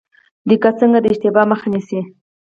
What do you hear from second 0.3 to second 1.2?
دقت څنګه د